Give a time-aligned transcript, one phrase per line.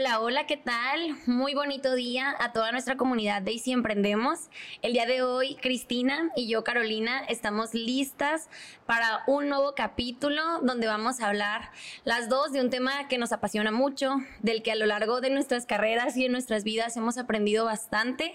[0.00, 1.16] Hola, hola, ¿qué tal?
[1.26, 4.48] Muy bonito día a toda nuestra comunidad de Y Emprendemos.
[4.80, 8.48] El día de hoy, Cristina y yo, Carolina, estamos listas
[8.86, 11.72] para un nuevo capítulo donde vamos a hablar
[12.04, 15.30] las dos de un tema que nos apasiona mucho, del que a lo largo de
[15.30, 18.32] nuestras carreras y en nuestras vidas hemos aprendido bastante.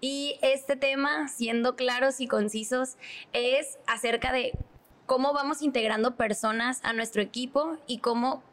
[0.00, 2.94] Y este tema, siendo claros y concisos,
[3.32, 4.52] es acerca de
[5.06, 8.44] cómo vamos integrando personas a nuestro equipo y cómo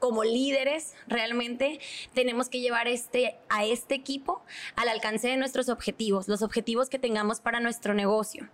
[0.00, 1.78] como líderes realmente
[2.14, 4.42] tenemos que llevar este, a este equipo
[4.74, 8.48] al alcance de nuestros objetivos, los objetivos que tengamos para nuestro negocio.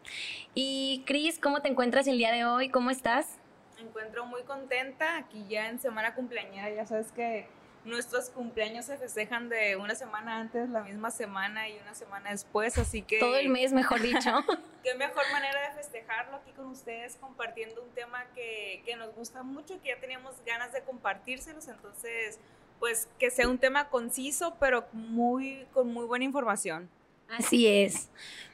[0.54, 2.68] Y Cris, ¿cómo te encuentras el día de hoy?
[2.68, 3.38] ¿Cómo estás?
[3.76, 7.46] Me encuentro muy contenta aquí ya en semana cumpleañera, ya sabes que
[7.86, 12.76] nuestros cumpleaños se festejan de una semana antes, la misma semana y una semana después,
[12.78, 13.18] así que...
[13.18, 14.30] Todo el mes, mejor dicho.
[14.82, 19.42] qué mejor manera de festejarlo aquí con ustedes, compartiendo un tema que, que nos gusta
[19.42, 22.40] mucho y que ya teníamos ganas de compartírselos, entonces,
[22.80, 26.90] pues que sea un tema conciso, pero muy, con muy buena información.
[27.28, 28.10] Así es.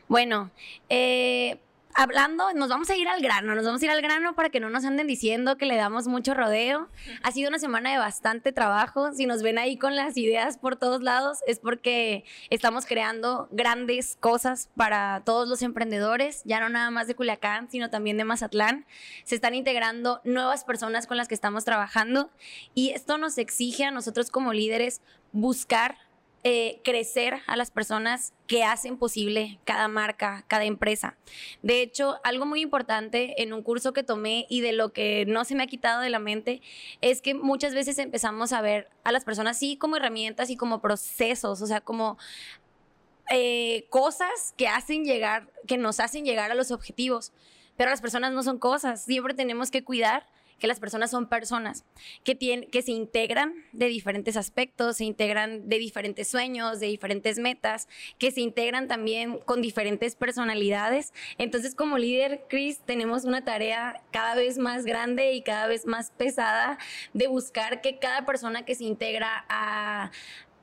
[0.08, 0.50] Bueno,
[0.88, 1.58] eh,
[1.94, 4.60] hablando, nos vamos a ir al grano, nos vamos a ir al grano para que
[4.60, 6.88] no nos anden diciendo que le damos mucho rodeo.
[7.22, 9.12] Ha sido una semana de bastante trabajo.
[9.12, 14.16] Si nos ven ahí con las ideas por todos lados, es porque estamos creando grandes
[14.20, 18.86] cosas para todos los emprendedores, ya no nada más de Culiacán, sino también de Mazatlán.
[19.24, 22.30] Se están integrando nuevas personas con las que estamos trabajando
[22.74, 25.96] y esto nos exige a nosotros como líderes buscar
[26.44, 31.16] eh, crecer a las personas que hacen posible cada marca, cada empresa.
[31.62, 35.44] De hecho, algo muy importante en un curso que tomé y de lo que no
[35.44, 36.60] se me ha quitado de la mente
[37.00, 40.80] es que muchas veces empezamos a ver a las personas sí como herramientas y como
[40.80, 42.18] procesos, o sea, como
[43.30, 47.32] eh, cosas que hacen llegar, que nos hacen llegar a los objetivos.
[47.76, 50.26] Pero las personas no son cosas, siempre tenemos que cuidar
[50.62, 51.84] que las personas son personas
[52.22, 57.40] que, tienen, que se integran de diferentes aspectos, se integran de diferentes sueños, de diferentes
[57.40, 61.12] metas, que se integran también con diferentes personalidades.
[61.36, 66.12] Entonces, como líder, Chris, tenemos una tarea cada vez más grande y cada vez más
[66.12, 66.78] pesada
[67.12, 70.12] de buscar que cada persona que se integra a,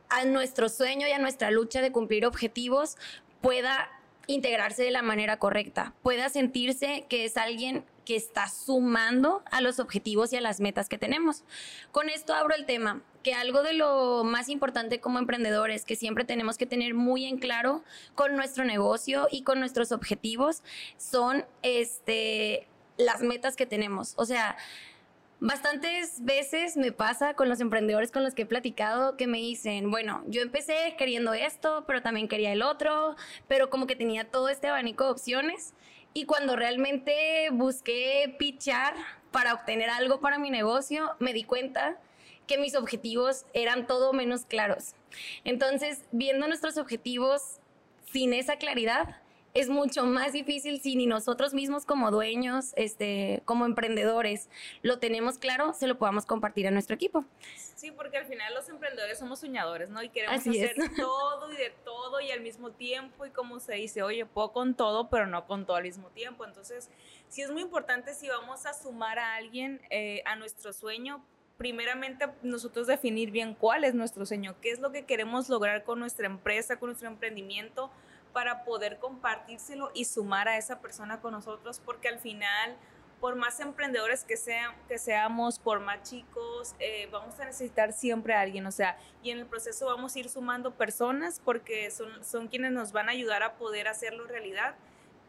[0.08, 2.96] a nuestro sueño y a nuestra lucha de cumplir objetivos
[3.42, 3.90] pueda
[4.28, 9.80] integrarse de la manera correcta, pueda sentirse que es alguien que está sumando a los
[9.80, 11.44] objetivos y a las metas que tenemos.
[11.92, 16.25] Con esto abro el tema, que algo de lo más importante como emprendedores que siempre
[16.25, 17.84] tenemos que tener muy en claro
[18.16, 20.64] con nuestro negocio y con nuestros objetivos
[20.97, 24.16] son este las metas que tenemos.
[24.18, 24.58] O sea,
[25.41, 29.90] Bastantes veces me pasa con los emprendedores con los que he platicado que me dicen,
[29.90, 33.16] bueno, yo empecé queriendo esto, pero también quería el otro,
[33.47, 35.76] pero como que tenía todo este abanico de opciones
[36.14, 38.96] y cuando realmente busqué pitchar
[39.31, 41.97] para obtener algo para mi negocio, me di cuenta
[42.47, 44.96] que mis objetivos eran todo menos claros.
[45.44, 47.59] Entonces, viendo nuestros objetivos
[48.12, 49.18] sin esa claridad,
[49.54, 54.50] es mucho más difícil si ni nosotros mismos como dueños, este, como emprendedores,
[54.82, 57.26] lo tenemos claro, se lo podamos compartir a nuestro equipo.
[57.76, 60.04] Sí, porque al final los emprendedores somos soñadores, ¿no?
[60.04, 64.04] Y queremos hacer todo y de todo y al mismo tiempo y como se dice,
[64.04, 66.46] oye, puedo con todo, pero no con todo al mismo tiempo.
[66.46, 66.90] Entonces,
[67.30, 71.24] sí es muy importante si vamos a sumar a alguien eh, a nuestro sueño,
[71.58, 76.00] primeramente nosotros definir bien cuál es nuestro sueño, qué es lo que queremos lograr con
[76.00, 77.92] nuestra empresa, con nuestro emprendimiento,
[78.34, 82.75] para poder compartírselo y sumar a esa persona con nosotros, porque al final,
[83.19, 88.34] por más emprendedores que, sean, que seamos, por más chicos, eh, vamos a necesitar siempre
[88.34, 92.23] a alguien, o sea, y en el proceso vamos a ir sumando personas porque son,
[92.23, 94.75] son quienes nos van a ayudar a poder hacerlo realidad.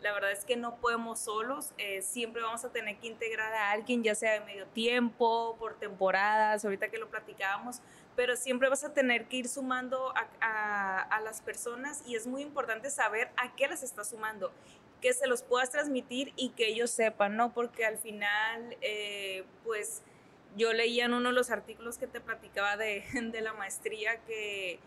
[0.00, 3.70] La verdad es que no podemos solos, eh, siempre vamos a tener que integrar a
[3.70, 7.82] alguien, ya sea de medio tiempo, por temporadas, ahorita que lo platicábamos,
[8.20, 12.90] pero siempre vas a tener que ir sumando a, las personas y es muy importante
[12.90, 14.52] saber a qué las estás sumando,
[15.00, 17.54] que se los puedas transmitir y que ellos sepan, ¿no?
[17.54, 20.02] Porque al final, eh, pues
[20.54, 24.80] yo leía en uno de los artículos que te platicaba de, de la maestría que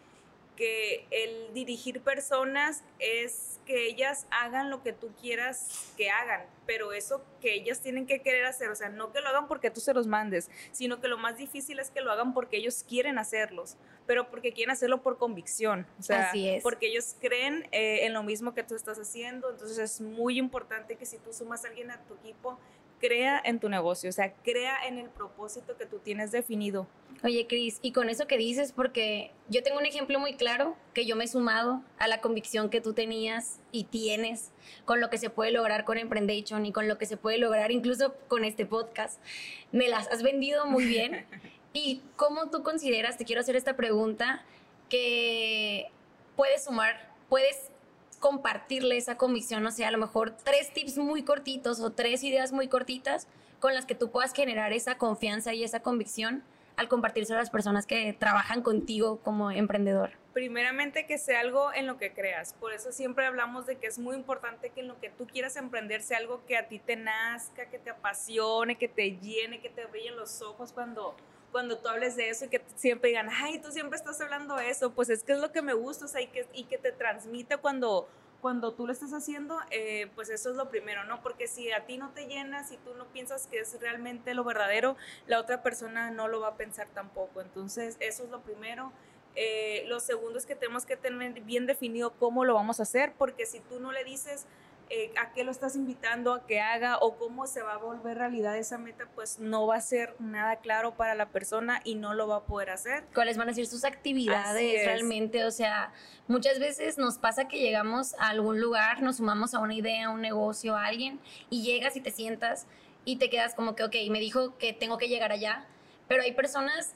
[0.56, 6.94] que el dirigir personas es que ellas hagan lo que tú quieras que hagan, pero
[6.94, 9.80] eso que ellas tienen que querer hacer, o sea, no que lo hagan porque tú
[9.80, 13.18] se los mandes, sino que lo más difícil es que lo hagan porque ellos quieren
[13.18, 18.24] hacerlos, pero porque quieren hacerlo por convicción, o sea, porque ellos creen eh, en lo
[18.24, 21.92] mismo que tú estás haciendo, entonces es muy importante que si tú sumas a alguien
[21.92, 22.60] a tu equipo,
[23.04, 26.88] crea en tu negocio, o sea, crea en el propósito que tú tienes definido.
[27.22, 31.06] Oye, Cris, y con eso que dices, porque yo tengo un ejemplo muy claro que
[31.06, 34.52] yo me he sumado a la convicción que tú tenías y tienes
[34.86, 37.74] con lo que se puede lograr con Emprendation y con lo que se puede lograr
[37.74, 39.20] incluso con este podcast.
[39.74, 41.26] Me las has vendido muy bien.
[41.74, 44.46] ¿Y cómo tú consideras, te quiero hacer esta pregunta,
[44.88, 45.90] que
[46.38, 47.73] puedes sumar, puedes
[48.24, 52.54] compartirle esa convicción, o sea, a lo mejor tres tips muy cortitos o tres ideas
[52.54, 53.28] muy cortitas
[53.60, 56.42] con las que tú puedas generar esa confianza y esa convicción
[56.78, 60.12] al compartirse a las personas que trabajan contigo como emprendedor?
[60.32, 62.54] Primeramente que sea algo en lo que creas.
[62.54, 65.58] Por eso siempre hablamos de que es muy importante que en lo que tú quieras
[65.58, 69.70] emprender sea algo que a ti te nazca, que te apasione, que te llene, que
[69.70, 71.14] te brillen los ojos cuando
[71.54, 74.70] cuando tú hables de eso y que siempre digan, ay, tú siempre estás hablando de
[74.70, 76.80] eso, pues es que es lo que me gusta, o sea, y que, y que
[76.80, 78.10] te transmite cuando,
[78.42, 81.22] cuando tú lo estás haciendo, eh, pues eso es lo primero, ¿no?
[81.22, 84.44] Porque si a ti no te llenas, si tú no piensas que es realmente lo
[84.44, 84.98] verdadero,
[85.28, 87.40] la otra persona no lo va a pensar tampoco.
[87.40, 88.92] Entonces, eso es lo primero.
[89.36, 93.14] Eh, lo segundo es que tenemos que tener bien definido cómo lo vamos a hacer,
[93.18, 94.48] porque si tú no le dices,
[94.90, 98.18] eh, a qué lo estás invitando a que haga o cómo se va a volver
[98.18, 102.14] realidad esa meta, pues no va a ser nada claro para la persona y no
[102.14, 103.04] lo va a poder hacer.
[103.14, 105.46] ¿Cuáles van a ser sus actividades realmente?
[105.46, 105.92] O sea,
[106.28, 110.10] muchas veces nos pasa que llegamos a algún lugar, nos sumamos a una idea, a
[110.10, 111.20] un negocio, a alguien
[111.50, 112.68] y llegas y te sientas
[113.06, 115.66] y te quedas como que, ok, me dijo que tengo que llegar allá,
[116.08, 116.96] pero hay personas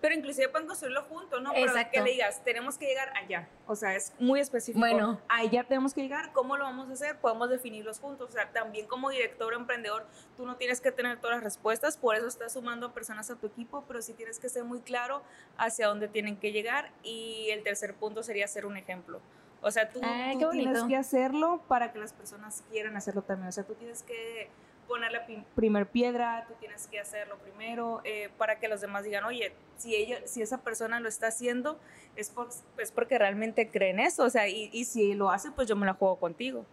[0.00, 1.52] pero inclusive pueden construirlo juntos, ¿no?
[1.54, 1.90] Exacto.
[1.92, 3.48] que le digas, tenemos que llegar allá.
[3.66, 4.80] O sea, es muy específico.
[4.80, 5.20] Bueno.
[5.28, 6.32] Allá tenemos que llegar.
[6.32, 7.18] ¿Cómo lo vamos a hacer?
[7.18, 8.30] Podemos definirlos juntos.
[8.30, 10.06] O sea, también como director o emprendedor,
[10.36, 13.46] tú no tienes que tener todas las respuestas, por eso estás sumando personas a tu
[13.46, 15.22] equipo, pero sí tienes que ser muy claro
[15.56, 16.90] hacia dónde tienen que llegar.
[17.02, 19.20] Y el tercer punto sería ser un ejemplo.
[19.60, 23.48] O sea, tú, tú tienes que hacerlo para que las personas quieran hacerlo también.
[23.48, 24.48] O sea, tú tienes que
[24.88, 29.24] poner la primer piedra, tú tienes que hacerlo primero eh, para que los demás digan,
[29.24, 31.78] oye, si, ella, si esa persona lo está haciendo,
[32.16, 32.32] es,
[32.78, 35.86] es porque realmente creen eso, o sea, y, y si lo hace, pues yo me
[35.86, 36.64] la juego contigo.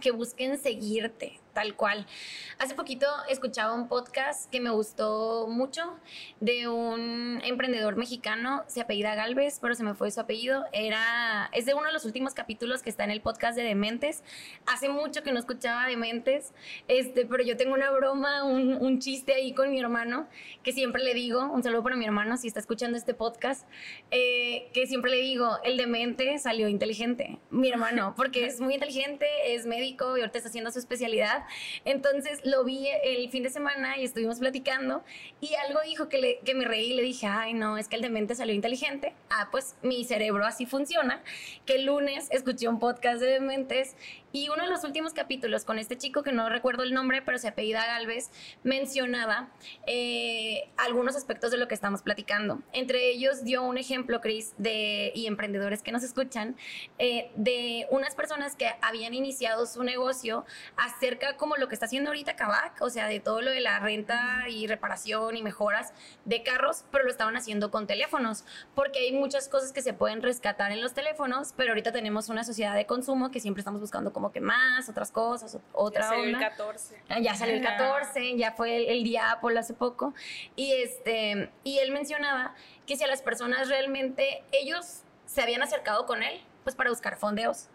[0.00, 2.06] Que busquen seguirte, tal cual.
[2.58, 5.96] Hace poquito escuchaba un podcast que me gustó mucho
[6.40, 10.64] de un emprendedor mexicano, se apellida Galvez, pero se me fue su apellido.
[10.72, 14.22] Era, es de uno de los últimos capítulos que está en el podcast de Dementes.
[14.66, 16.52] Hace mucho que no escuchaba Dementes,
[16.88, 20.28] este, pero yo tengo una broma, un, chiste ahí con mi hermano,
[20.62, 23.68] que siempre le digo, un saludo para mi hermano si está escuchando este podcast,
[24.10, 29.26] eh, que siempre le digo, el demente salió inteligente, mi hermano, porque es muy inteligente,
[29.46, 31.43] es médico y ahorita está haciendo su especialidad
[31.84, 35.04] entonces lo vi el fin de semana y estuvimos platicando
[35.40, 37.96] y algo dijo que, le, que me reí y le dije, ay no, es que
[37.96, 39.14] el demente salió inteligente.
[39.30, 41.22] Ah, pues mi cerebro así funciona,
[41.66, 43.96] que el lunes escuché un podcast de dementes
[44.34, 47.38] y uno de los últimos capítulos con este chico, que no recuerdo el nombre, pero
[47.38, 48.32] se apellida Galvez,
[48.64, 49.48] mencionaba
[49.86, 52.60] eh, algunos aspectos de lo que estamos platicando.
[52.72, 56.56] Entre ellos dio un ejemplo, Chris, de, y emprendedores que nos escuchan,
[56.98, 60.44] eh, de unas personas que habían iniciado su negocio
[60.76, 63.78] acerca como lo que está haciendo ahorita Kavak, o sea, de todo lo de la
[63.78, 65.92] renta y reparación y mejoras
[66.24, 68.44] de carros, pero lo estaban haciendo con teléfonos,
[68.74, 72.42] porque hay muchas cosas que se pueden rescatar en los teléfonos, pero ahorita tenemos una
[72.42, 76.24] sociedad de consumo que siempre estamos buscando como que más, otras cosas, otra ya salió
[76.24, 77.02] el 14.
[77.08, 80.14] Ah, ya salió el 14, ya fue el, el, día Apple hace poco.
[80.56, 82.54] Y, este, y él mencionaba
[82.86, 87.16] que si a las personas realmente, ellos se habían acercado con él, pues para buscar
[87.16, 87.68] fondeos.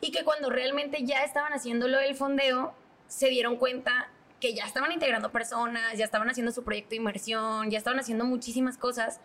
[0.00, 2.74] Y que cuando realmente ya estaban haciéndolo el fondeo,
[3.06, 4.08] se dieron cuenta
[4.40, 8.24] que ya estaban integrando personas, ya estaban haciendo su proyecto de inmersión, ya estaban haciendo
[8.24, 9.20] muchísimas cosas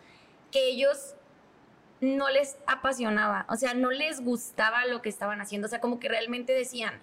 [0.52, 1.16] que ellos
[2.00, 5.98] no les apasionaba, o sea, no les gustaba lo que estaban haciendo, o sea, como
[5.98, 7.00] que realmente decían,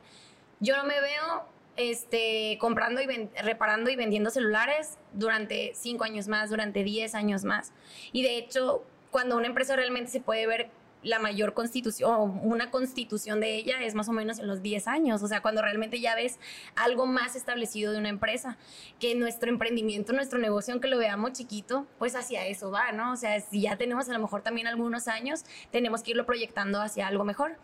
[0.60, 6.50] yo no me veo este, comprando y reparando y vendiendo celulares durante cinco años más,
[6.50, 7.74] durante diez años más.
[8.14, 10.70] Y de hecho, cuando una empresa realmente se puede ver
[11.06, 15.22] la mayor constitución, una constitución de ella es más o menos en los 10 años,
[15.22, 16.40] o sea, cuando realmente ya ves
[16.76, 18.58] algo más establecido de una empresa,
[19.00, 23.14] que nuestro emprendimiento, nuestro negocio, aunque lo veamos chiquito, pues hacia eso va, ¿no?
[23.14, 26.82] O sea, si ya tenemos a lo mejor también algunos años, tenemos que irlo proyectando
[26.82, 27.58] hacia algo mejor.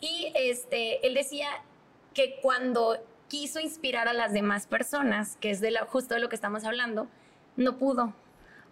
[0.00, 1.48] Y este, él decía
[2.12, 2.98] que cuando
[3.28, 7.08] quiso inspirar a las demás personas, que es de justo de lo que estamos hablando,
[7.56, 8.12] no pudo,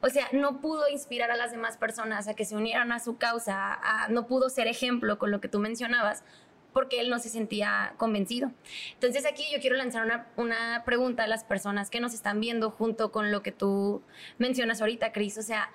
[0.03, 3.19] o sea, no pudo inspirar a las demás personas a que se unieran a su
[3.19, 3.81] causa,
[4.11, 6.25] no pudo ser ejemplo con lo que tú mencionabas,
[6.73, 8.51] porque él no se sentía convencido.
[8.95, 13.13] Entonces aquí yo quiero lanzar una, pregunta a las personas que nos están viendo junto
[13.13, 14.03] con lo que tú
[14.39, 15.39] mencionas ahorita, Cris.
[15.39, 15.71] O sea,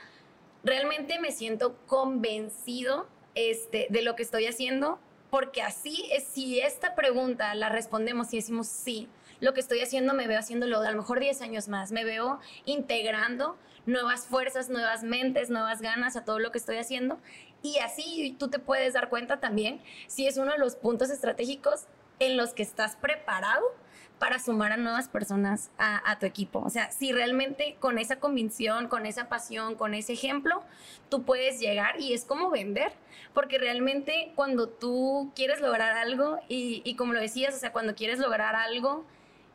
[0.64, 5.00] ¿realmente me siento convencido este, de lo que estoy haciendo?
[5.30, 9.08] Porque así es, si esta pregunta la respondemos y decimos sí,
[9.40, 12.40] lo que estoy haciendo me veo haciéndolo a lo mejor 10 años más, me veo
[12.66, 17.18] integrando nuevas fuerzas, nuevas mentes, nuevas ganas a todo lo que estoy haciendo.
[17.64, 21.86] Y así tú te puedes dar cuenta también si es uno de los puntos estratégicos
[22.20, 23.64] en los que estás preparado
[24.20, 26.60] para sumar a nuevas personas a, tu equipo.
[26.60, 30.64] O sea, si realmente con esa convicción, con esa pasión, con ese ejemplo,
[31.10, 32.92] tú puedes llegar y es como vender,
[33.34, 37.94] porque realmente cuando tú quieres lograr algo y, y como lo decías, o sea, cuando
[37.94, 39.06] quieres lograr algo,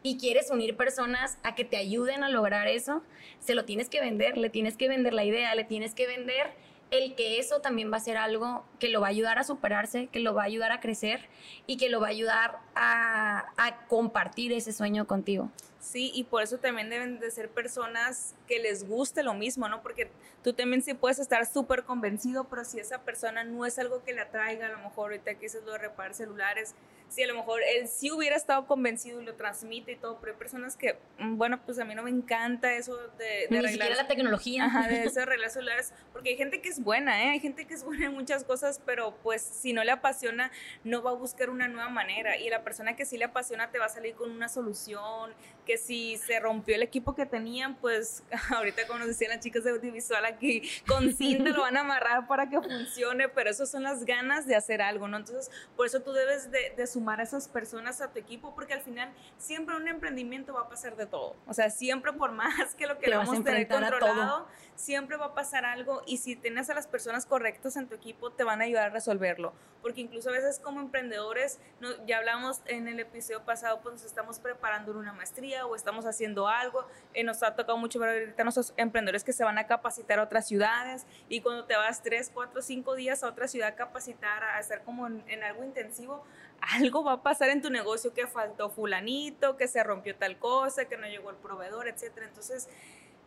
[0.02, 3.02] y quieres unir personas a que te ayuden a lograr eso,
[3.40, 6.52] se lo tienes que vender, le tienes que vender la idea, le tienes que vender
[6.90, 10.08] el que eso también va a ser algo que lo va a ayudar a superarse,
[10.08, 11.28] que lo va a ayudar a crecer
[11.66, 15.50] y que lo va a ayudar a, a compartir ese sueño contigo.
[15.82, 19.82] Sí, y por eso también deben de ser personas que les guste lo mismo, ¿no?
[19.82, 20.08] Porque
[20.44, 24.12] tú también sí puedes estar súper convencido, pero si esa persona no es algo que
[24.12, 26.76] le atraiga, a lo mejor ahorita que es lo de reparar celulares,
[27.12, 30.32] si a lo mejor él sí hubiera estado convencido y lo transmite y todo, pero
[30.32, 33.58] hay personas que, mm, bueno, pues a mí no me encanta eso de, de Ni
[33.58, 33.90] arreglar.
[33.90, 34.64] la tecnología.
[34.64, 37.30] Ajá, de eso arreglar celulares, porque hay gente que es buena, ¿eh?
[37.30, 40.50] Hay gente que es buena en muchas cosas, pero pues si no le apasiona,
[40.84, 42.38] no va a buscar una nueva manera.
[42.38, 45.32] Y la persona que sí le apasiona te va a salir con una solución,
[45.66, 49.64] que si se rompió el equipo que tenían, pues ahorita como nos decían las chicas
[49.64, 53.82] de audiovisual aquí, con cinta lo van a amarrar para que funcione, pero eso son
[53.82, 55.16] las ganas de hacer algo, ¿no?
[55.16, 58.82] Entonces, por eso tú debes de, sumar a esas personas a tu equipo, porque al
[58.82, 61.36] final siempre un emprendimiento va a pasar de todo.
[61.46, 64.46] O sea, siempre por más que lo que vamos a tener controlado,
[64.82, 68.32] siempre va a pasar algo y si tienes a las personas correctas en tu equipo,
[68.32, 69.52] te van a ayudar a resolverlo.
[69.80, 71.60] Porque incluso a veces como emprendedores,
[72.04, 76.04] ya hablamos en el episodio pasado, pues nos estamos preparando en una maestría o estamos
[76.04, 76.84] haciendo algo.
[77.14, 80.24] Eh, nos ha tocado mucho ver ahorita nuestros emprendedores que se van a capacitar a
[80.24, 84.42] otras ciudades y cuando te vas tres, cuatro, cinco días a otra ciudad a capacitar,
[84.42, 86.24] a hacer como en, en algo intensivo,
[86.60, 90.86] algo va a pasar en tu negocio que faltó fulanito, que se rompió tal cosa,
[90.86, 92.26] que no llegó el proveedor, etcétera.
[92.26, 92.68] Entonces,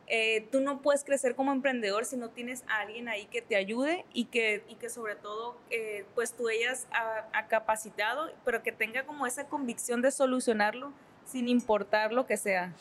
[0.08, 3.56] eh, tú no puedes crecer como emprendedor si no tienes a alguien ahí que te
[3.56, 8.72] ayude y que, y que sobre todo eh, pues tú hayas ha, capacitado, pero que
[8.72, 10.92] tenga como esa convicción de solucionarlo
[11.26, 12.74] sin importar lo que sea.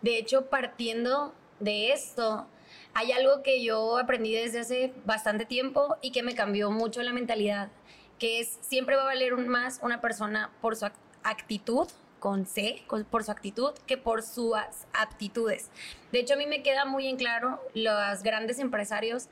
[0.00, 2.48] De hecho, partiendo de esto,
[2.94, 7.12] hay algo que yo aprendí desde hace bastante tiempo y que me cambió mucho la
[7.12, 7.68] mentalidad,
[8.18, 10.86] que es siempre va a valer más una persona por su
[11.22, 11.86] actitud
[12.22, 14.54] con C, por su actitud, que por sus
[14.92, 15.70] aptitudes.
[16.12, 19.26] De hecho, a mí me queda muy en claro los grandes empresarios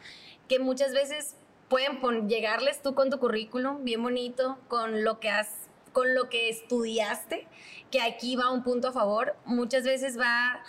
[0.49, 1.37] que muchas veces
[1.69, 6.49] pueden llegarles tú con tu currículum bien bonito, con lo que has con lo que
[6.49, 7.47] estudiaste,
[7.93, 10.61] que aquí va un punto a favor, muchas veces va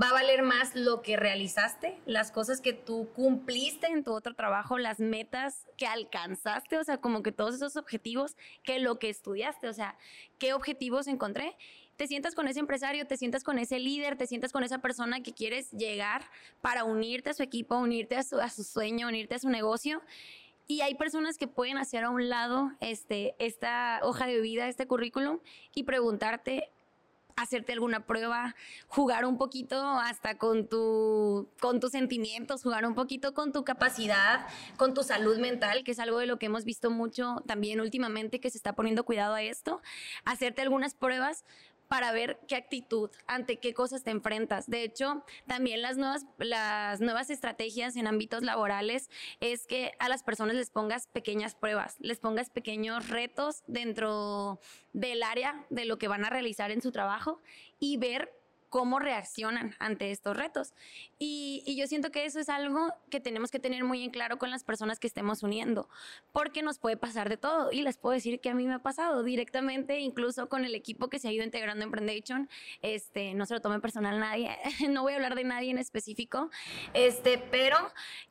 [0.00, 4.34] va a valer más lo que realizaste, las cosas que tú cumpliste en tu otro
[4.34, 9.08] trabajo, las metas que alcanzaste, o sea, como que todos esos objetivos, que lo que
[9.08, 9.96] estudiaste, o sea,
[10.38, 11.56] qué objetivos encontré.
[11.96, 15.20] Te sientas con ese empresario, te sientas con ese líder, te sientas con esa persona
[15.20, 16.22] que quieres llegar
[16.60, 20.00] para unirte a su equipo, unirte a su, sueño, unirte a su negocio.
[20.68, 24.86] Y hay personas que pueden hacer a un lado este, esta hoja de vida, este
[24.86, 25.40] currículum,
[25.74, 26.70] y preguntarte,
[27.42, 28.54] hacerte alguna prueba,
[28.88, 34.46] jugar un poquito hasta con, tu, con tus sentimientos, jugar un poquito con tu capacidad,
[34.76, 38.40] con tu salud mental, que es algo de lo que hemos visto mucho también últimamente
[38.40, 39.80] que se está poniendo cuidado a esto,
[40.24, 41.44] hacerte algunas pruebas
[41.88, 44.68] para ver qué actitud, ante qué cosas te enfrentas.
[44.68, 50.22] De hecho, también las nuevas, las nuevas estrategias en ámbitos laborales es que a las
[50.22, 54.60] personas les pongas pequeñas pruebas, les pongas pequeños retos dentro
[54.92, 57.40] del área de lo que van a realizar en su trabajo
[57.78, 58.37] y ver
[58.68, 60.74] cómo reaccionan ante estos retos.
[61.18, 64.50] Y, yo siento que eso es algo que tenemos que tener muy en claro con
[64.50, 65.88] las personas que estemos uniendo,
[66.32, 67.70] porque nos puede pasar de todo.
[67.72, 71.08] Y les puedo decir que a mí me ha pasado directamente, incluso con el equipo
[71.08, 72.48] que se ha ido integrando en Prendation.
[72.82, 74.56] Este, no se lo tome personal nadie,
[74.88, 76.50] no voy a hablar de nadie en específico,
[76.94, 77.76] este, pero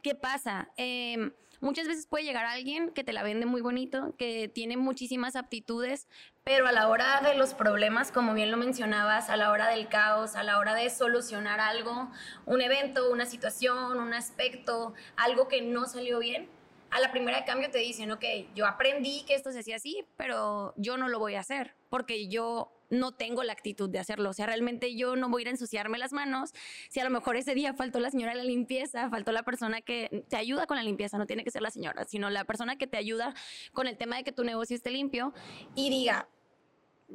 [0.01, 0.69] ¿qué pasa?
[0.77, 5.35] Em, Muchas veces puede llegar alguien que te la vende muy bonito, que tiene muchísimas
[5.35, 6.07] aptitudes,
[6.47, 9.89] pero a la hora de los problemas, como bien lo mencionabas, a la hora del
[9.89, 12.09] caos, a la hora de solucionar algo,
[12.45, 16.47] un evento, una situación, un aspecto, algo que no salió bien,
[16.89, 18.23] a la primera de cambio te dicen, ok,
[18.55, 22.29] yo aprendí que esto se hacía así, pero yo no lo voy a hacer, porque
[22.29, 24.29] yo no tengo la actitud de hacerlo.
[24.29, 26.53] O sea, realmente yo no voy a ir a ensuciarme las manos.
[26.89, 29.81] Si a lo mejor ese día faltó la señora de la limpieza, faltó la persona
[29.81, 32.77] que te ayuda con la limpieza, no tiene que ser la señora, sino la persona
[32.77, 33.33] que te ayuda
[33.73, 35.33] con el tema de que tu negocio esté limpio
[35.75, 36.29] y diga,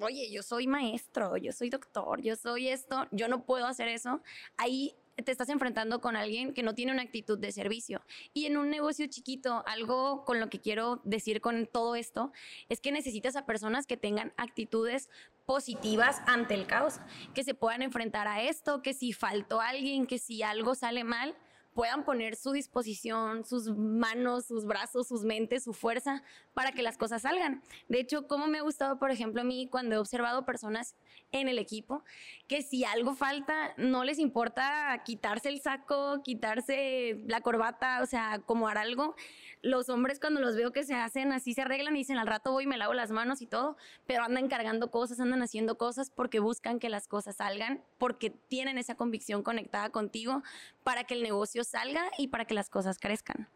[0.01, 4.23] oye, yo soy maestro, yo soy doctor, yo soy esto, yo no puedo hacer eso.
[4.57, 8.03] Ahí te estás enfrentando con alguien que no tiene una actitud de servicio.
[8.33, 12.33] Y en un negocio chiquito, algo con lo que quiero decir con todo esto,
[12.69, 15.11] es que necesitas a personas que tengan actitudes
[15.45, 16.99] positivas ante el caos,
[17.35, 21.37] que se puedan enfrentar a esto, que si faltó alguien, que si algo sale mal,
[21.75, 26.23] puedan poner su disposición, sus manos, sus brazos, sus mentes, su fuerza
[26.55, 27.63] para que las cosas salgan.
[27.89, 30.95] De hecho, como me ha gustado, por ejemplo, a mí cuando he observado personas
[31.33, 32.05] en el equipo,
[32.47, 38.41] que si algo falta, no les importa quitarse el saco, quitarse la corbata, o sea,
[38.45, 39.17] como hará algo.
[39.63, 42.53] Los hombres cuando los veo que se hacen así, se arreglan y dicen, al rato
[42.53, 46.11] voy y me lavo las manos y todo, pero andan cargando cosas, andan haciendo cosas
[46.11, 50.43] porque buscan que las cosas salgan, porque tienen esa convicción conectada contigo
[50.85, 53.49] para que el negocio salga y para que las cosas crezcan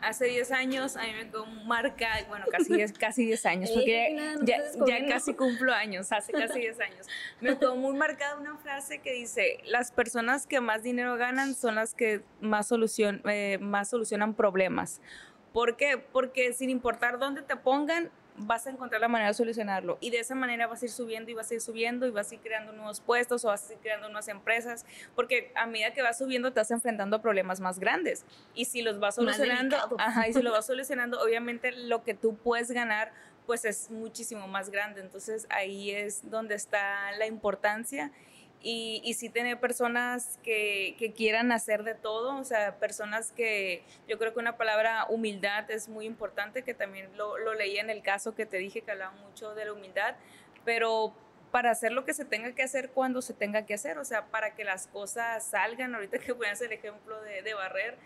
[0.00, 4.36] hace 10 años a mí me quedó marca, bueno, casi 10, casi 10 años, porque
[4.42, 7.06] ya, ya, casi cumplo años, hace casi 10 años.
[7.40, 11.74] Me quedó muy marcada una frase que dice, las personas que más dinero ganan son
[11.74, 15.00] las que más, solución, eh, más solucionan problemas.
[15.52, 15.98] ¿Por qué?
[15.98, 19.98] Porque sin importar dónde te pongan, vas a encontrar la manera de solucionarlo.
[20.00, 22.30] Y de esa manera vas a ir subiendo y vas a ir subiendo y vas
[22.30, 25.92] a ir creando nuevos puestos o vas a ir creando nuevas empresas, porque a medida
[25.92, 28.24] que vas subiendo te vas enfrentando a problemas más grandes.
[28.54, 32.36] Y si los vas solucionando, ajá, y si lo vas solucionando, obviamente lo que tú
[32.36, 33.12] puedes ganar
[33.46, 35.00] pues es muchísimo más grande.
[35.00, 38.12] Entonces ahí es donde está la importancia
[38.62, 43.82] y, y sí tener personas que, que, quieran hacer de todo, o sea, personas que
[44.08, 47.90] yo creo que una palabra humildad es muy importante, que también lo, lo leí en
[47.90, 50.16] el caso que te dije que hablaba mucho de la humildad,
[50.64, 51.14] pero
[51.52, 54.26] para hacer lo que se tenga que hacer cuando se tenga que hacer, o sea,
[54.26, 57.96] para que las cosas salgan, ahorita que hacer el ejemplo de, de barrer,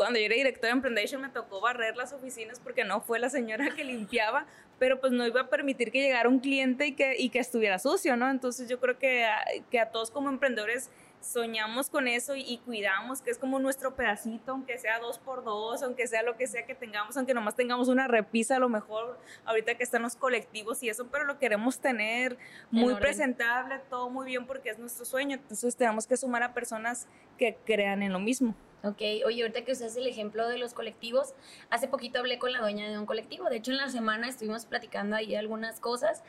[0.00, 3.28] cuando yo era directora de Emprendation me tocó barrer las oficinas porque no fue la
[3.28, 4.46] señora que limpiaba,
[4.78, 7.78] pero pues no iba a permitir que llegara un cliente y que, y que estuviera
[7.78, 8.30] sucio, ¿no?
[8.30, 10.88] Entonces yo creo que a, que a todos como emprendedores
[11.20, 15.82] soñamos con eso y, cuidamos que es como nuestro pedacito, aunque sea dos por dos,
[15.82, 19.18] aunque sea lo que sea que tengamos, aunque nomás tengamos una repisa a lo mejor
[19.44, 22.38] ahorita que están los colectivos y eso, pero lo queremos tener
[22.70, 27.06] muy presentable, todo muy bien porque es nuestro sueño, entonces tenemos que sumar a personas
[27.36, 28.54] que crean en lo mismo.
[28.82, 31.34] Ok, oye, ahorita que usas el ejemplo de los colectivos,
[31.68, 34.64] hace poquito hablé con la dueña de un colectivo, de hecho en la semana estuvimos
[34.64, 36.22] platicando ahí algunas cosas,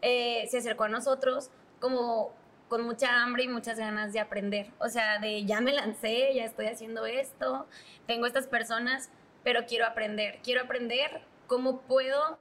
[0.00, 2.32] eh, se acercó a nosotros como
[2.68, 6.44] con mucha hambre y muchas ganas de aprender, o sea, de ya me lancé, ya
[6.44, 7.66] estoy haciendo esto,
[8.06, 9.10] tengo estas personas,
[9.44, 12.38] pero quiero aprender, quiero aprender cómo puedo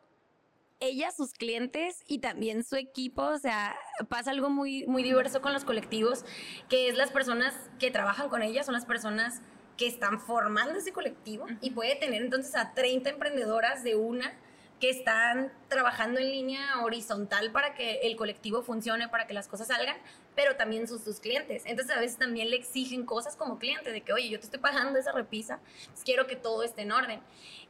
[0.80, 3.76] ella, sus clientes y también su equipo, o sea,
[4.08, 6.24] pasa algo muy, muy diverso con los colectivos,
[6.70, 9.42] que es las personas que trabajan con ella, son las personas
[9.80, 14.34] que están formando ese colectivo y puede tener entonces a 30 emprendedoras de una
[14.82, 19.68] que están trabajando en línea horizontal para que el colectivo funcione, para que las cosas
[19.68, 19.96] salgan,
[20.36, 21.64] pero también sus, sus clientes.
[21.66, 24.60] Entonces a veces también le exigen cosas como cliente, de que, oye, yo te estoy
[24.60, 27.22] pagando esa repisa, pues quiero que todo esté en orden.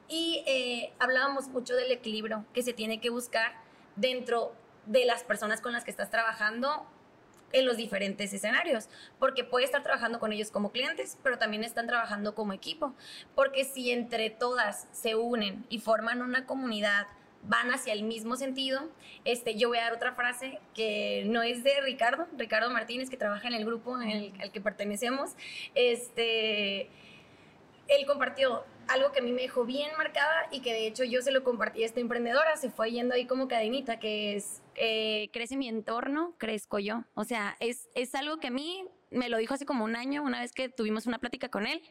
[0.08, 3.54] Y eh, hablábamos mucho del equilibrio que se tiene que buscar
[3.96, 4.56] dentro
[4.88, 6.88] de las personas con las que estás trabajando
[7.52, 11.88] en los diferentes escenarios, porque puede estar trabajando con ellos como clientes, pero también están
[11.88, 12.94] trabajando como equipo,
[13.36, 17.08] porque si entre todas se unen y forman una comunidad,
[17.44, 18.90] van hacia el mismo sentido.
[19.26, 23.18] Este, yo voy a dar otra frase que no es de Ricardo, Ricardo Martínez, que
[23.18, 25.32] trabaja en el grupo en el, al que pertenecemos.
[25.76, 26.90] Este,
[27.88, 31.22] él compartió algo que a mí me dejó bien marcada y que de hecho yo
[31.22, 35.30] se lo compartí a esta emprendedora, se fue yendo ahí como cadenita, que es, eh,
[35.32, 37.04] crece mi entorno, crezco yo.
[37.14, 40.24] O sea, es, es algo que a mí me lo dijo hace como un año,
[40.24, 41.82] una vez que tuvimos una plática con él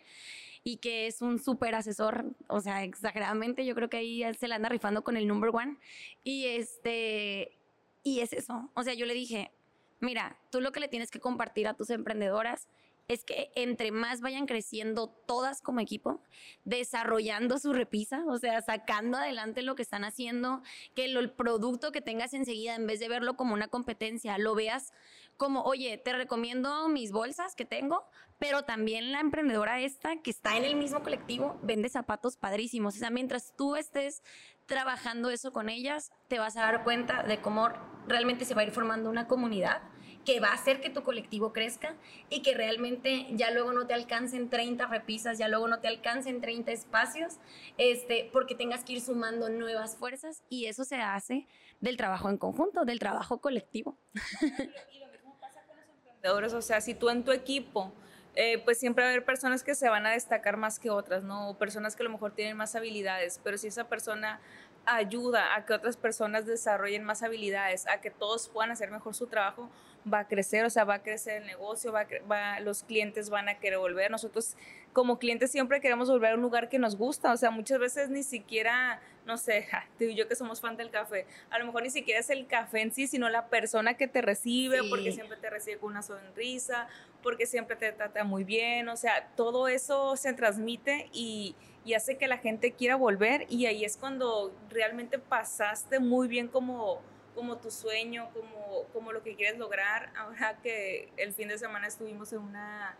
[0.65, 4.57] y que es un súper asesor, o sea, exageradamente, yo creo que ahí se la
[4.57, 5.79] anda rifando con el number one.
[6.25, 7.57] Y este,
[8.03, 8.71] y es eso.
[8.75, 9.53] O sea, yo le dije,
[10.01, 12.69] mira, tú lo que le tienes que compartir a tus emprendedoras
[13.09, 16.23] es que entre más vayan creciendo todas como equipo,
[16.65, 20.63] desarrollando su repisa, o sea, sacando adelante lo que están haciendo,
[20.95, 24.93] que el producto que tengas enseguida, en vez de verlo como una competencia, lo veas
[25.39, 28.05] como, oye, te recomiendo mis bolsas que tengo,
[28.39, 32.97] pero también la emprendedora esta que está en el mismo colectivo vende zapatos padrísimos.
[32.97, 34.23] O sea, mientras tú estés
[34.67, 37.71] trabajando eso con ellas, te vas a dar cuenta de cómo
[38.07, 39.81] realmente se va a ir formando una comunidad
[40.29, 41.97] que va a hacer que tu colectivo crezca
[42.29, 46.43] y que realmente ya luego no te alcancen 30 repisas, ya luego no te alcancen
[46.43, 47.39] 30 espacios,
[47.79, 51.47] este, porque tengas que ir sumando nuevas fuerzas y eso se hace
[51.81, 53.97] del trabajo en conjunto, del trabajo colectivo.
[54.93, 55.89] Y lo mismo pasa con los
[56.25, 57.93] o sea, si tú en tu equipo
[58.41, 61.25] eh, pues siempre va a haber personas que se van a destacar más que otras,
[61.25, 61.57] ¿no?
[61.59, 64.41] personas que a lo mejor tienen más habilidades, pero si esa persona
[64.87, 69.27] ayuda a que otras personas desarrollen más habilidades, a que todos puedan hacer mejor su
[69.27, 69.69] trabajo,
[70.11, 73.49] va a crecer, o sea, va a crecer el negocio, va, va los clientes van
[73.49, 74.11] a querer volver.
[74.11, 74.57] Nosotros
[74.99, 78.11] como clientes siempre queremos volver a un lugar que nos gusta, o sea, muchas veces
[78.11, 81.85] ni siquiera, no sé, tú y yo que somos fan del café, a lo mejor
[81.85, 85.37] ni siquiera es el café en sí, sino la persona que te recibe, porque siempre
[85.37, 86.89] te recibe con una sonrisa,
[87.23, 92.19] porque siempre te trata muy bien, o sea, todo eso se transmite y y hace
[92.19, 97.01] que la gente quiera volver y ahí es cuando realmente pasaste muy bien como,
[97.35, 100.13] como tu sueño, como, como lo que quieres lograr.
[100.15, 102.95] Ahora que el fin de semana estuvimos en una,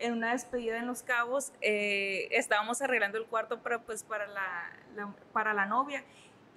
[0.00, 4.70] en una despedida en Los Cabos, eh, estábamos arreglando el cuarto para, pues, para, la,
[5.32, 6.04] para la novia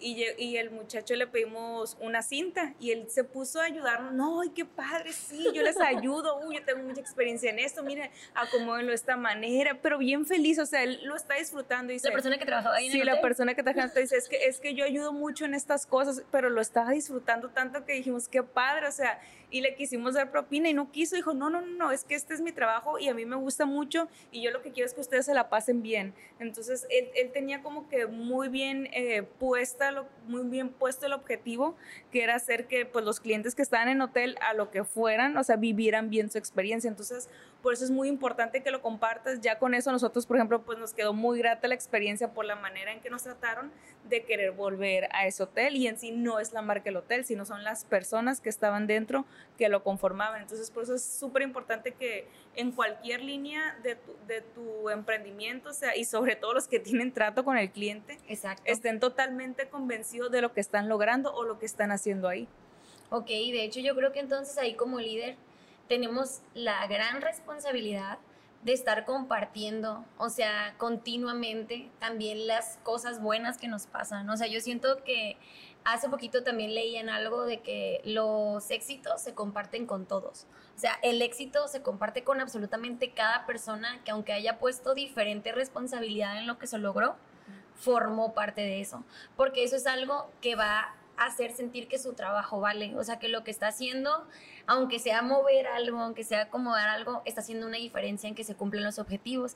[0.03, 4.13] y, y, el muchacho le pedimos una cinta y él se puso a ayudarnos.
[4.13, 6.39] No, ay, qué padre, sí, yo les ayudo.
[6.45, 7.83] Uy, yo tengo mucha experiencia en esto.
[7.83, 10.59] Mire, acomódenlo de esta manera, pero bien feliz.
[10.59, 11.93] O sea, él lo está disfrutando.
[11.93, 14.45] Dice, la persona que trabajaba ahí en Sí, la persona que trabajaba dice, es que,
[14.45, 18.27] es que yo ayudo mucho en estas cosas, pero lo estaba disfrutando tanto que dijimos,
[18.27, 18.87] qué padre.
[18.87, 21.15] O sea, y le quisimos dar propina y no quiso.
[21.15, 23.37] Dijo, no, no, no, no, es que este es mi trabajo y a mí me
[23.37, 26.13] gusta mucho y yo lo que quiero es que ustedes se la pasen bien.
[26.39, 29.92] Entonces, él, él tenía como que muy bien eh, puesta
[30.27, 31.75] muy bien puesto el objetivo,
[32.11, 35.37] que era hacer que pues, los clientes que estaban en hotel, a lo que fueran,
[35.37, 36.87] o sea, vivieran bien su experiencia.
[36.87, 37.29] Entonces,
[37.63, 39.39] por eso es muy importante que lo compartas.
[39.39, 42.57] Ya con eso nosotros, por ejemplo, pues nos quedó muy grata la experiencia por la
[42.57, 43.71] manera en que nos trataron
[44.09, 45.77] de querer volver a ese hotel.
[45.77, 48.85] Y en sí no es la marca del hotel, sino son las personas que estaban
[48.85, 49.25] dentro
[49.57, 50.41] que lo conformaban.
[50.41, 55.69] Entonces, por eso es súper importante que en cualquier línea de tu, de tu emprendimiento,
[55.69, 58.17] o sea, y sobre todo los que tienen trato con el cliente,
[58.65, 62.45] estén totalmente convencidos de lo que están logrando o lo que están haciendo ahí.
[63.09, 65.37] Ok, de hecho yo creo que entonces ahí como líder
[65.87, 68.19] tenemos la gran responsabilidad
[68.63, 74.29] de estar compartiendo, o sea, continuamente también las cosas buenas que nos pasan.
[74.29, 75.37] O sea, yo siento que
[75.83, 80.47] hace poquito también leían algo de que los éxitos se comparten con todos.
[80.75, 85.51] O sea, el éxito se comparte con absolutamente cada persona que aunque haya puesto diferente
[85.51, 87.15] responsabilidad en lo que se logró,
[87.75, 89.03] formó parte de eso.
[89.35, 92.95] Porque eso es algo que va hacer sentir que su trabajo vale.
[92.95, 94.27] O sea, que lo que está haciendo
[94.65, 98.55] aunque sea mover algo, aunque sea acomodar algo, está haciendo una diferencia en que se
[98.55, 99.55] cumplen los objetivos.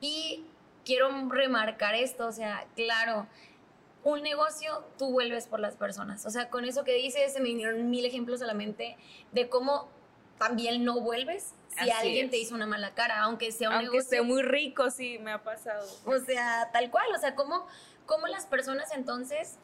[0.00, 0.44] Y
[0.84, 3.26] quiero remarcar esto, o sea, claro,
[4.04, 6.26] un negocio tú vuelves por las personas.
[6.26, 8.96] O sea, con eso que dices, se me vinieron mil ejemplos a la mente
[9.32, 9.88] de cómo
[10.38, 14.10] también no vuelves si alguien te hizo una mala cara, aunque sea un aunque negocio.
[14.10, 15.88] sea muy rico, sí, me ha pasado.
[16.04, 17.66] O sea, tal cual, o sea, cómo,
[18.04, 19.56] cómo las personas entonces,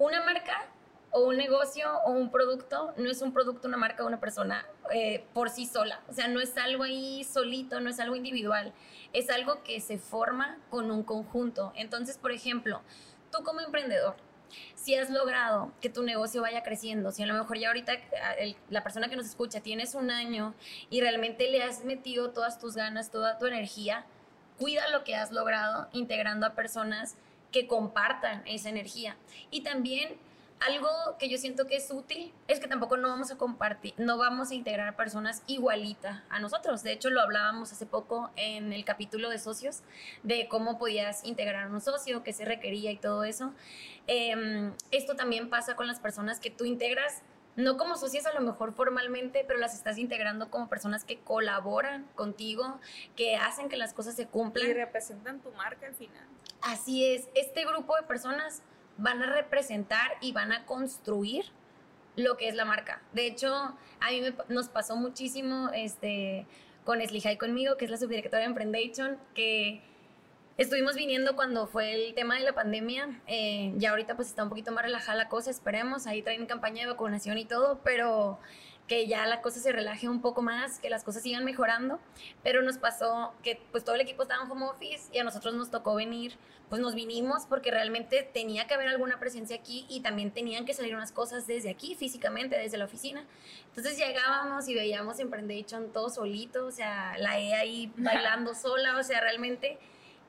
[0.00, 0.66] una marca
[1.10, 4.66] o un negocio o un producto no es un producto, una marca o una persona
[4.92, 6.00] eh, por sí sola.
[6.08, 8.72] O sea, no es algo ahí solito, no es algo individual.
[9.12, 11.72] Es algo que se forma con un conjunto.
[11.76, 12.80] Entonces, por ejemplo,
[13.30, 14.16] tú como emprendedor,
[14.74, 17.92] si has logrado que tu negocio vaya creciendo, si a lo mejor ya ahorita
[18.70, 20.54] la persona que nos escucha tienes un año
[20.88, 24.06] y realmente le has metido todas tus ganas, toda tu energía,
[24.58, 27.16] cuida lo que has logrado integrando a personas
[27.52, 29.16] que compartan esa energía.
[29.50, 30.18] Y también
[30.60, 34.18] algo que yo siento que es útil es que tampoco no vamos a compartir, no
[34.18, 36.82] vamos a integrar personas igualita a nosotros.
[36.82, 39.80] De hecho, lo hablábamos hace poco en el capítulo de socios,
[40.22, 43.54] de cómo podías integrar a un socio, qué se requería y todo eso.
[44.06, 47.22] Em, esto también pasa con las personas que tú integras,
[47.60, 52.06] no como socios a lo mejor formalmente, pero las estás integrando como personas que colaboran
[52.14, 52.80] contigo,
[53.16, 54.70] que hacen que las cosas se cumplan.
[54.70, 56.26] Y representan tu marca al final.
[56.62, 58.62] Así es, este grupo de personas
[58.98, 61.46] van a representar y van a construir
[62.16, 63.02] lo que es la marca.
[63.12, 66.46] De hecho, a mí nos pasó muchísimo este,
[66.84, 69.82] con Slijai conmigo, que es la subdirectora de Emprendation, que
[70.60, 73.08] estuvimos viniendo cuando fue el tema de la pandemia.
[73.26, 76.06] Eh, ya ahorita pues está un poquito más relajada la cosa, esperemos.
[76.06, 78.38] Ahí traen campaña de vacunación y todo, pero
[78.86, 81.98] que ya la cosa se relaje un poco más, que las cosas sigan mejorando,
[82.42, 85.54] pero nos pasó que pues todo el equipo estaba en home office y a nosotros
[85.54, 86.34] nos tocó venir,
[86.68, 90.74] pues nos vinimos porque realmente tenía que haber alguna presencia aquí y también tenían que
[90.74, 93.24] salir unas cosas desde aquí físicamente, desde la oficina.
[93.68, 99.04] Entonces llegábamos y veíamos Emprendation todo solito, o sea, la E ahí bailando sola, o
[99.04, 99.78] sea, realmente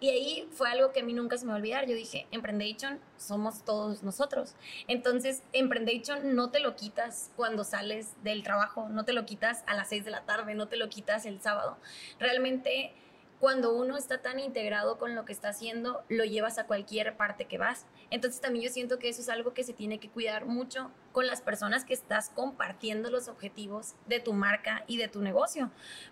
[0.02, 1.86] y ahí fue algo que a mí nunca se me va a olvidar.
[1.86, 4.56] Yo dije, Emprendation somos todos nosotros.
[4.88, 9.76] Entonces, Emprendation no te lo quitas cuando sales del trabajo, no te lo quitas a
[9.76, 11.78] las 6 de la tarde, no te lo quitas el sábado.
[12.18, 12.94] Realmente,
[13.40, 17.46] cuando uno está tan integrado con lo que está haciendo, lo llevas a cualquier parte
[17.46, 17.86] que vas.
[18.10, 21.28] Entonces, también yo siento que eso es algo que se tiene que cuidar mucho con
[21.28, 25.70] las personas que estás compartiendo los objetivos de tu marca y de tu negocio,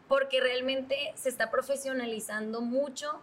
[0.08, 3.20] porque realmente se está profesionalizando mucho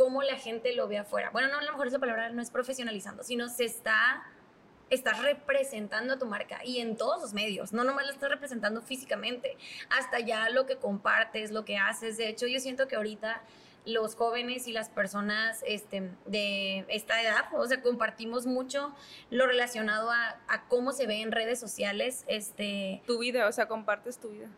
[0.00, 1.28] cómo la gente lo ve afuera.
[1.28, 4.24] Bueno, no, a lo mejor esa palabra no es profesionalizando, sino se está,
[4.88, 8.80] está representando a tu marca y en todos los medios, no nomás la estás representando
[8.80, 9.58] físicamente,
[9.90, 12.16] hasta ya lo que compartes, lo que haces.
[12.16, 13.42] De hecho, yo siento que ahorita
[13.84, 18.94] los jóvenes y las personas este, de esta edad, o sea, compartimos mucho
[19.28, 22.24] lo relacionado a, a, cómo se ve en redes sociales.
[22.26, 24.48] Este, tu vida, o sea, compartes tu vida.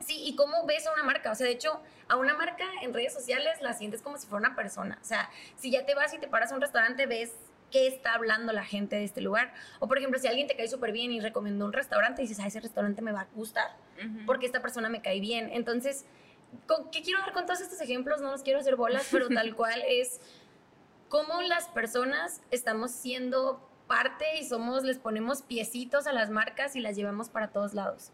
[0.00, 1.30] Sí, y cómo ves a una marca.
[1.30, 4.46] O sea, de hecho, a una marca en redes sociales la sientes como si fuera
[4.48, 4.98] una persona.
[5.00, 7.32] O sea, si ya te vas y te paras a un restaurante, ves
[7.70, 9.52] qué está hablando la gente de este lugar.
[9.78, 12.42] O por ejemplo, si alguien te cae súper bien y recomendó un restaurante, y dices,
[12.42, 13.76] ah, ese restaurante me va a gustar
[14.24, 15.50] porque esta persona me cae bien.
[15.52, 16.06] Entonces,
[16.90, 18.20] ¿qué quiero dar con todos estos ejemplos?
[18.22, 20.20] No los quiero hacer bolas, pero tal cual es
[21.08, 26.80] cómo las personas estamos siendo parte y somos, les ponemos piecitos a las marcas y
[26.80, 28.12] las llevamos para todos lados.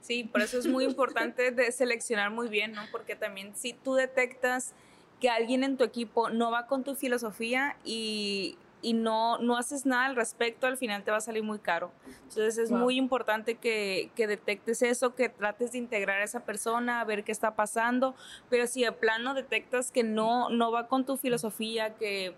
[0.00, 2.82] Sí, por eso es muy importante de seleccionar muy bien, ¿no?
[2.90, 4.74] Porque también si tú detectas
[5.20, 9.84] que alguien en tu equipo no va con tu filosofía y, y no, no haces
[9.86, 11.90] nada al respecto, al final te va a salir muy caro.
[12.06, 17.00] Entonces es muy importante que, que, detectes eso, que trates de integrar a esa persona,
[17.00, 18.14] a ver qué está pasando,
[18.48, 22.34] pero si de plano detectas que no, no va con tu filosofía, que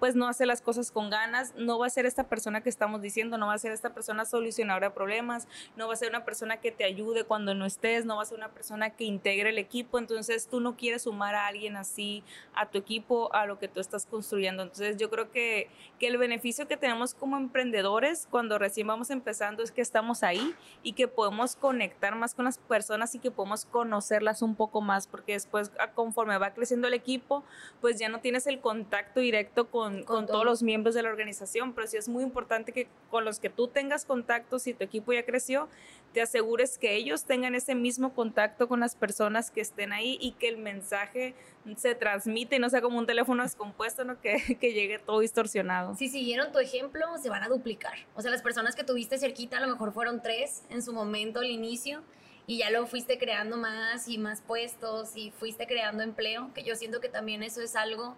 [0.00, 3.02] pues no hace las cosas con ganas, no va a ser esta persona que estamos
[3.02, 6.24] diciendo, no va a ser esta persona solucionadora de problemas, no va a ser una
[6.24, 9.50] persona que te ayude cuando no estés, no va a ser una persona que integre
[9.50, 13.58] el equipo, entonces tú no quieres sumar a alguien así a tu equipo, a lo
[13.58, 14.62] que tú estás construyendo.
[14.62, 19.62] Entonces yo creo que, que el beneficio que tenemos como emprendedores cuando recién vamos empezando
[19.62, 23.66] es que estamos ahí y que podemos conectar más con las personas y que podemos
[23.66, 27.44] conocerlas un poco más, porque después conforme va creciendo el equipo,
[27.82, 31.72] pues ya no tienes el contacto directo con con, todos los miembros de la organización,
[31.72, 35.12] pero sí es muy importante que con los que tú tengas contacto, si tu equipo
[35.12, 35.68] ya creció,
[36.12, 40.32] te asegures que ellos tengan ese mismo contacto con las personas que estén ahí y
[40.32, 41.34] que el mensaje
[41.76, 44.20] se transmite y no sea como un teléfono descompuesto, ¿no?
[44.20, 45.94] que, que llegue todo distorsionado.
[45.96, 47.94] Si siguieron tu ejemplo, se van a duplicar.
[48.14, 51.40] O sea, las personas que tuviste cerquita a lo mejor fueron tres en su momento
[51.40, 52.02] al inicio
[52.46, 56.74] y ya lo fuiste creando más y más puestos y fuiste creando empleo, que yo
[56.74, 58.16] siento que también eso es algo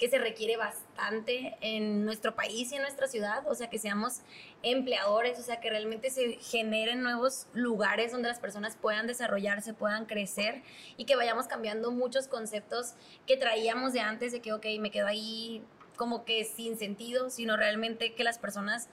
[0.00, 4.22] que se requiere bastante en nuestro país y en nuestra ciudad, o sea, que seamos
[4.62, 10.06] empleadores, o sea, que realmente se generen nuevos lugares donde las personas puedan desarrollarse, puedan
[10.06, 10.62] crecer
[10.96, 12.94] y que vayamos cambiando muchos conceptos
[13.26, 15.62] que traíamos de antes, de que, ok, me quedo ahí
[15.96, 18.88] como que sin sentido, sino realmente que las personas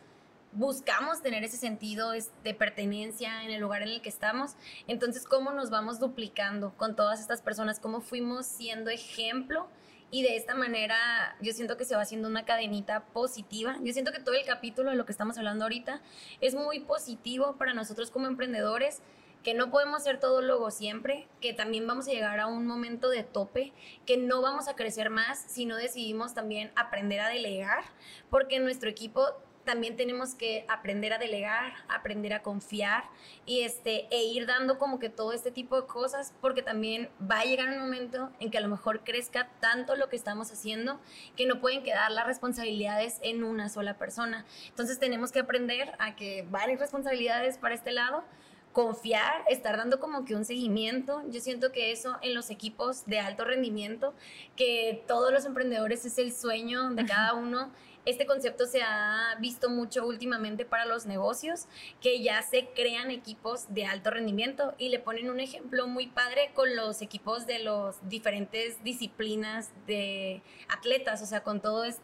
[0.51, 4.55] buscamos tener ese sentido de pertenencia en el lugar en el que estamos.
[4.87, 7.79] Entonces, ¿cómo nos vamos duplicando con todas estas personas?
[7.79, 9.69] ¿Cómo fuimos siendo ejemplo?
[10.09, 13.77] Y de esta manera yo siento que se va haciendo una cadenita positiva.
[13.81, 16.01] Yo siento que todo el capítulo de lo que estamos hablando ahorita
[16.41, 19.01] es muy positivo para nosotros como emprendedores,
[19.43, 23.09] que no podemos ser todo logo siempre, que también vamos a llegar a un momento
[23.09, 23.71] de tope,
[24.05, 27.83] que no vamos a crecer más si no decidimos también aprender a delegar,
[28.29, 29.33] porque nuestro equipo
[29.67, 33.03] también tenemos que aprender a delegar, aprender a confiar
[33.45, 37.41] y este, e ir dando como que todo este tipo de cosas, porque también va
[37.41, 41.01] a llegar un momento en que a lo mejor crezca tanto lo que estamos haciendo
[41.35, 44.45] que no pueden quedar las responsabilidades en una sola persona.
[44.69, 48.23] Entonces tenemos que aprender a que varias responsabilidades para este lado
[48.71, 51.23] confiar, estar dando como que un seguimiento.
[51.29, 54.13] Yo siento que eso en los equipos de alto rendimiento,
[54.55, 57.71] que todos los emprendedores es el sueño de cada uno,
[58.07, 61.65] este concepto se ha visto mucho últimamente para los negocios,
[62.01, 66.51] que ya se crean equipos de alto rendimiento y le ponen un ejemplo muy padre
[66.53, 72.01] con los equipos de las diferentes disciplinas de atletas, o sea, con todo esto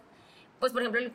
[0.60, 1.12] pues por ejemplo,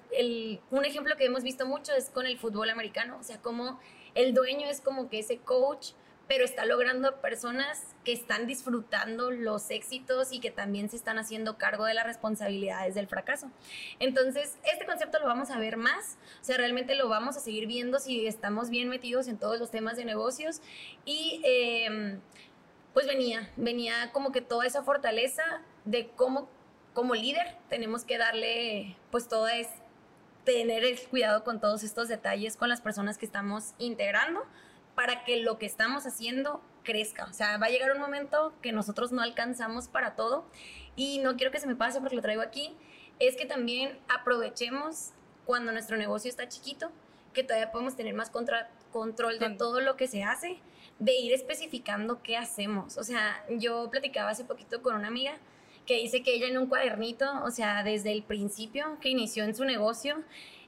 [0.70, 3.80] un ejemplo que hemos visto mucho es con el fútbol americano, o sea, como
[4.14, 5.92] el dueño es como que ese coach
[6.28, 11.56] pero está logrando personas que están disfrutando los éxitos y que también se están haciendo
[11.56, 13.50] cargo de las responsabilidades del fracaso.
[13.98, 17.66] Entonces, este concepto lo vamos a ver más, o sea, realmente lo vamos a seguir
[17.66, 20.60] viendo si estamos bien metidos en todos los temas de negocios
[21.06, 22.20] y em,
[22.92, 25.42] pues venía, venía como que toda esa fortaleza
[25.86, 26.48] de cómo
[26.92, 29.68] como líder tenemos que darle pues todo es
[30.44, 34.44] tener el cuidado con todos estos detalles con las personas que estamos integrando
[34.98, 37.26] para que lo que estamos haciendo crezca.
[37.26, 40.44] O sea, va a llegar un momento que nosotros no alcanzamos para todo
[40.96, 42.74] y no quiero que se me pase porque lo traigo aquí,
[43.20, 45.10] es que también aprovechemos
[45.46, 46.90] cuando nuestro negocio está chiquito,
[47.32, 48.28] que todavía podemos tener más
[48.90, 50.58] control de todo lo que se hace,
[50.98, 52.96] de ir especificando qué hacemos.
[52.96, 55.36] O sea, yo platicaba hace poquito con una amiga
[55.86, 59.54] que dice que ella en un cuadernito, o sea, desde el principio que inició en
[59.54, 60.24] su negocio,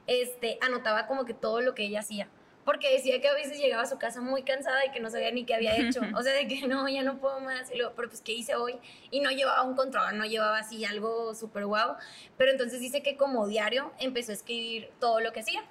[0.07, 2.29] este, anotaba como que todo lo que ella hacía
[2.65, 5.31] porque decía que a veces llegaba a su casa muy cansada y que no sabía
[5.31, 6.01] ni qué había hecho.
[6.15, 7.71] O sea, de que no, ya no puedo más.
[7.71, 8.79] Y luego, pero pues, ¿qué hice hoy?
[9.09, 11.95] Y no llevaba un control, no llevaba así algo súper guau.
[12.37, 15.63] Pero entonces dice que como diario empezó a escribir todo lo que hacía.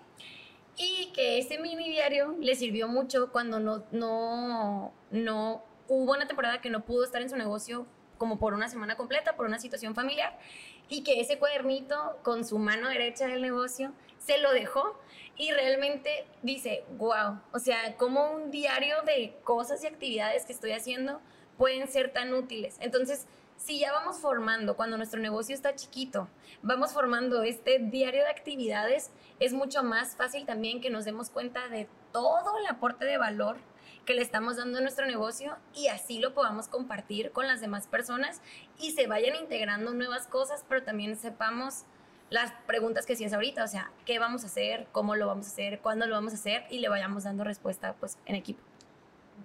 [0.77, 6.61] Y que ese mini diario le sirvió mucho cuando no, no, no hubo una temporada
[6.61, 7.87] que no pudo estar en su negocio
[8.21, 10.39] como por una semana completa, por una situación familiar.
[10.91, 15.01] Y que ese cuadernito con su mano derecha del negocio se lo dejó
[15.37, 20.73] y realmente dice, wow, o sea, como un diario de cosas y actividades que estoy
[20.73, 21.21] haciendo
[21.57, 22.77] pueden ser tan útiles.
[22.81, 23.27] Entonces,
[23.57, 26.29] si ya vamos formando, cuando nuestro negocio está chiquito,
[26.63, 31.69] vamos formando este diario de actividades, es mucho más fácil también que nos demos cuenta
[31.69, 33.57] de todo el aporte de valor
[34.05, 37.87] que le estamos dando a nuestro negocio y así lo podamos compartir con las demás
[37.87, 38.41] personas
[38.79, 41.85] y se vayan integrando nuevas cosas, pero también sepamos
[42.31, 45.51] las preguntas que hacías ahorita, o sea, qué vamos a hacer, cómo lo vamos a
[45.51, 48.63] hacer, cuándo lo vamos a hacer y le vayamos dando respuesta pues en equipo.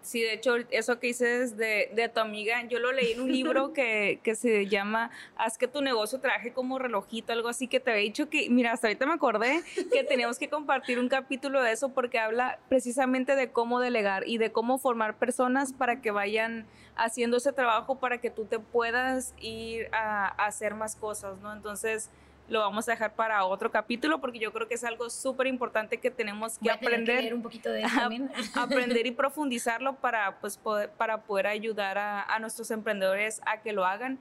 [0.05, 3.31] Sí, de hecho, eso que dices de, de tu amiga, yo lo leí en un
[3.31, 7.79] libro que, que, se llama Haz que tu negocio trabaje como relojito, algo así, que
[7.79, 11.59] te había dicho que, mira, hasta ahorita me acordé que teníamos que compartir un capítulo
[11.63, 16.11] de eso porque habla precisamente de cómo delegar y de cómo formar personas para que
[16.11, 21.39] vayan haciendo ese trabajo para que tú te puedas ir a, a hacer más cosas,
[21.39, 21.51] ¿no?
[21.51, 22.11] Entonces,
[22.47, 25.97] lo vamos a dejar para otro capítulo porque yo creo que es algo súper importante
[25.97, 27.33] que tenemos que aprender.
[27.33, 27.83] un poquito de
[28.55, 33.73] aprender y profundizarlo para, pues, poder, para poder ayudar a, a nuestros emprendedores a que
[33.73, 34.19] lo hagan.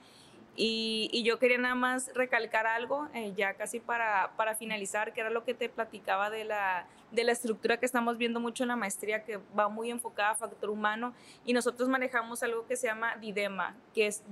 [0.56, 5.20] Y, y, yo quería nada más recalcar algo, eh, ya casi para, para, finalizar, que
[5.20, 8.68] era lo que te platicaba de la, de la estructura que estamos viendo mucho en
[8.68, 12.87] la maestría, que va muy enfocada a factor humano, y nosotros manejamos algo que se
[12.87, 14.22] llama DIDEMA, que es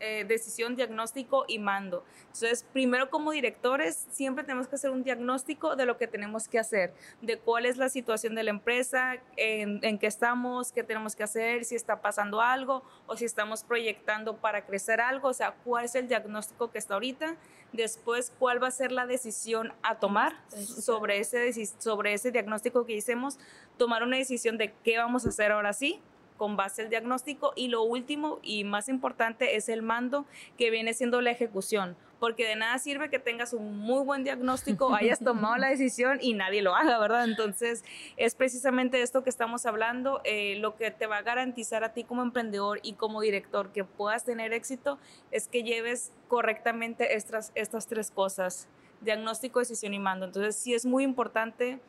[0.00, 2.04] eh, decisión, diagnóstico y mando.
[2.20, 6.58] Entonces, primero como directores, siempre tenemos que hacer un diagnóstico de lo que tenemos que
[6.58, 11.16] hacer, de cuál es la situación de la empresa, en, en qué estamos, qué tenemos
[11.16, 15.54] que hacer, si está pasando algo o si estamos proyectando para crecer algo, o sea,
[15.64, 17.36] cuál es el diagnóstico que está ahorita,
[17.72, 22.94] después cuál va a ser la decisión a tomar sobre ese, sobre ese diagnóstico que
[22.94, 23.38] hicimos,
[23.76, 26.00] tomar una decisión de qué vamos a hacer ahora sí,
[26.36, 30.24] con base al diagnóstico y lo último y más importante es el mando
[30.56, 34.94] que viene siendo la ejecución porque de nada sirve que tengas un muy buen diagnóstico,
[34.94, 37.24] hayas tomado la decisión y nadie lo haga, ¿verdad?
[37.24, 37.82] Entonces,
[38.16, 42.04] es precisamente esto que estamos hablando, eh, lo que te va a garantizar a ti
[42.04, 44.98] como emprendedor y como director que puedas tener éxito
[45.30, 48.68] es que lleves correctamente estas, estas tres cosas,
[49.00, 50.26] diagnóstico, decisión y mando.
[50.26, 51.80] Entonces, sí es muy importante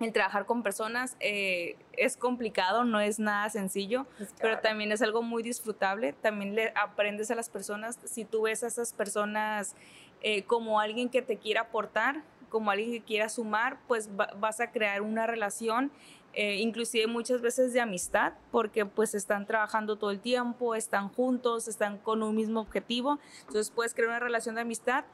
[0.00, 4.06] el trabajar con personas eh, es complicado, no es nada sencillo,
[4.40, 6.12] pero también es algo muy disfrutable.
[6.12, 9.74] También le aprendes a las personas, si tú ves a esas personas
[10.22, 14.70] eh, como alguien que te quiera aportar, como alguien que quiera sumar, pues vas a
[14.70, 15.90] crear una relación,
[16.32, 21.68] eh, inclusive muchas veces de amistad, porque pues están trabajando todo el tiempo, están juntos,
[21.68, 25.04] están con un mismo objetivo, entonces puedes crear una relación de amistad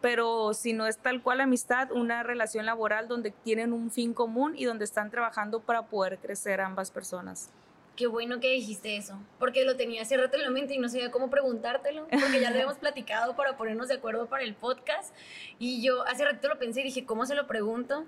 [0.00, 4.54] pero si no es tal cual amistad, una relación laboral donde tienen un fin común
[4.56, 7.50] y donde están trabajando para poder crecer ambas personas.
[7.96, 10.88] Qué bueno que dijiste eso, porque lo tenía hace rato en la mente y no
[10.88, 15.14] sabía cómo preguntártelo, porque ya lo habíamos platicado para ponernos de acuerdo para el podcast.
[15.58, 18.06] Y yo hace rato lo pensé y dije, ¿cómo se lo pregunto?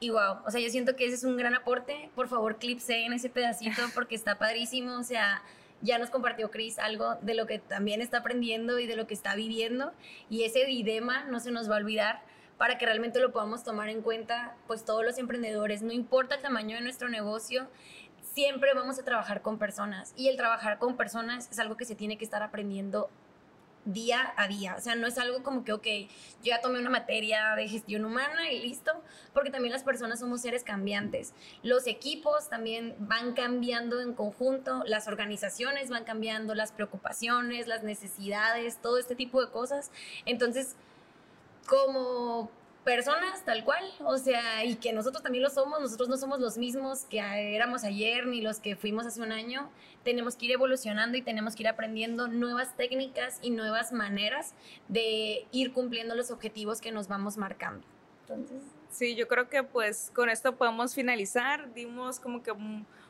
[0.00, 2.10] Y wow, o sea, yo siento que ese es un gran aporte.
[2.14, 4.96] Por favor, clipse en ese pedacito porque está padrísimo.
[4.96, 5.42] O sea,
[5.80, 9.14] ya nos compartió Chris algo de lo que también está aprendiendo y de lo que
[9.14, 9.92] está viviendo
[10.28, 12.22] y ese dilema no se nos va a olvidar
[12.56, 16.42] para que realmente lo podamos tomar en cuenta pues todos los emprendedores, no importa el
[16.42, 17.68] tamaño de nuestro negocio,
[18.20, 21.94] siempre vamos a trabajar con personas y el trabajar con personas es algo que se
[21.94, 23.08] tiene que estar aprendiendo
[23.92, 24.74] día a día.
[24.76, 25.86] O sea, no es algo como que, ok,
[26.42, 28.92] yo ya tomé una materia de gestión humana y listo,
[29.32, 31.34] porque también las personas somos seres cambiantes.
[31.62, 38.80] Los equipos también van cambiando en conjunto, las organizaciones van cambiando, las preocupaciones, las necesidades,
[38.80, 39.90] todo este tipo de cosas.
[40.26, 40.76] Entonces,
[41.66, 42.50] como
[42.88, 46.56] personas tal cual, o sea, y que nosotros también lo somos, nosotros no somos los
[46.56, 47.18] mismos que
[47.54, 49.70] éramos ayer ni los que fuimos hace un año,
[50.04, 54.54] tenemos que ir evolucionando y tenemos que ir aprendiendo nuevas técnicas y nuevas maneras
[54.88, 57.86] de ir cumpliendo los objetivos que nos vamos marcando.
[58.22, 58.62] Entonces...
[58.88, 62.54] Sí, yo creo que pues con esto podemos finalizar, dimos como que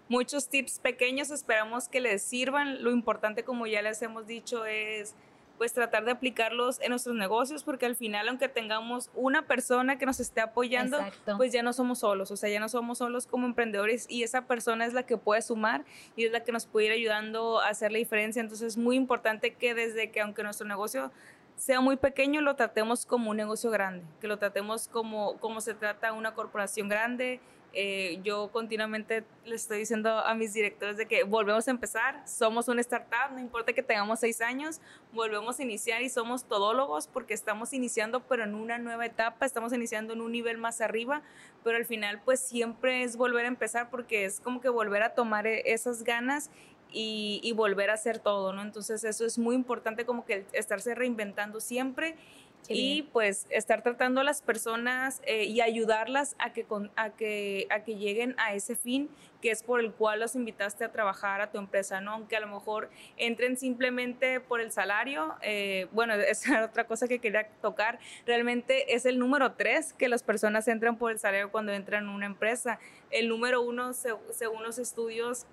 [0.08, 5.14] muchos tips pequeños, esperamos que les sirvan, lo importante como ya les hemos dicho es
[5.58, 10.06] pues tratar de aplicarlos en nuestros negocios, porque al final, aunque tengamos una persona que
[10.06, 10.98] nos esté apoyando,
[11.36, 14.46] pues ya no somos solos, o sea, ya no somos solos como emprendedores y esa
[14.46, 15.84] persona es la que puede sumar
[16.16, 18.40] y es la que nos puede ir ayudando a hacer la diferencia.
[18.40, 21.10] Entonces es muy importante que desde que aunque nuestro negocio
[21.56, 25.74] sea muy pequeño, lo tratemos como un negocio grande, que lo tratemos como, como se
[25.74, 27.40] trata una corporación grande,
[27.74, 32.66] eh, yo continuamente le estoy diciendo a mis directores de que volvemos a empezar, somos
[32.68, 34.80] una startup, no importa que tengamos seis años,
[35.12, 39.72] volvemos a iniciar y somos todólogos porque estamos iniciando pero en una nueva etapa, estamos
[39.74, 41.22] iniciando en un nivel más arriba,
[41.62, 45.10] pero al final pues siempre es volver a empezar porque es como que volver a
[45.10, 46.50] tomar e, esas ganas
[46.90, 48.62] y, y volver a hacer todo, ¿no?
[48.62, 52.16] Entonces eso es muy importante como que estarse reinventando siempre
[52.68, 56.66] y pues estar tratando a las personas eh, y ayudarlas a que,
[56.96, 59.08] a, que, a que lleguen a ese fin
[59.40, 62.12] que es por el cual los invitaste a trabajar a tu empresa, ¿no?
[62.12, 67.06] Aunque a lo mejor entren simplemente por el salario, eh, bueno, esa era otra cosa
[67.06, 71.50] que quería tocar, realmente es el número tres que las personas entran por el salario
[71.50, 72.78] cuando entran en una empresa.
[73.10, 75.46] El número uno, según los estudios,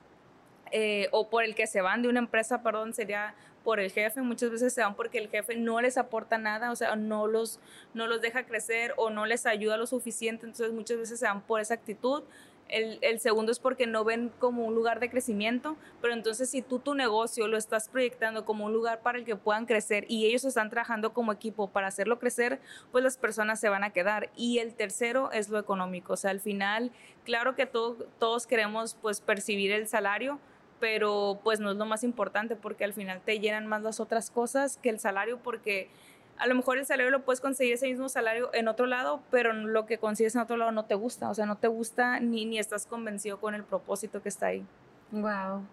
[0.71, 3.35] eh, o por el que se van de una empresa, perdón, sería
[3.65, 6.75] por el jefe, muchas veces se van porque el jefe no les aporta nada, o
[6.75, 7.59] sea, no los,
[7.95, 11.41] no los deja crecer o no les ayuda lo suficiente, entonces muchas veces se van
[11.41, 12.23] por esa actitud.
[12.67, 16.61] El, el, segundo es porque no ven como un lugar de crecimiento, pero entonces si
[16.61, 20.25] tú tu negocio lo estás proyectando como un lugar para el que puedan crecer y
[20.25, 22.59] ellos están trabajando como equipo para hacerlo crecer,
[22.91, 24.29] pues las personas se van a quedar.
[24.35, 26.91] Y el tercero es lo económico, o sea, al final,
[27.23, 30.39] claro que todos queremos pues percibir el salario,
[30.85, 34.29] pero pues no es lo más importante porque al final te llenan más las otras
[34.29, 35.89] cosas que el salario porque
[36.37, 39.51] a lo mejor el salario lo puedes conseguir ese mismo salario en otro lado, pero
[39.51, 42.45] lo que consigues en otro lado no te gusta, o sea, no te gusta ni,
[42.45, 44.63] ni estás convencido con el propósito que está ahí.
[45.09, 45.65] Wow.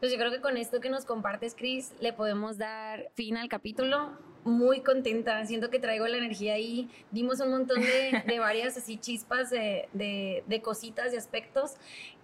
[0.00, 3.48] Pues yo creo que con esto que nos compartes, Cris, le podemos dar fin al
[3.48, 4.10] capítulo
[4.42, 8.96] muy contenta, siento que traigo la energía ahí, dimos un montón de, de varias así
[8.96, 11.76] chispas de, de, de, cositas, de aspectos